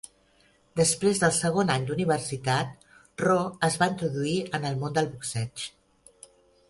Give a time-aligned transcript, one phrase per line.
[0.79, 2.73] Després del segon any d'universitat,
[3.25, 3.35] Ro
[3.71, 5.69] es va introduir en el món del boxeig.